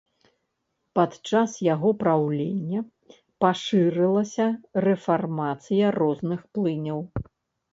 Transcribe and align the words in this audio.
Падчас 0.99 1.51
яго 1.73 1.89
праўлення 2.01 2.79
пашырылася 3.45 4.47
рэфармацыя 4.87 5.85
розных 6.01 6.39
плыняў. 6.57 6.99